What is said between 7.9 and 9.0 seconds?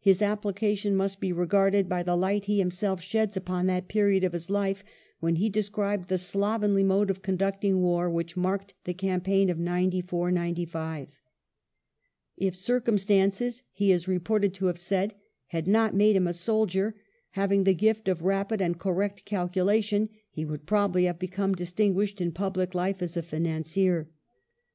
which marked the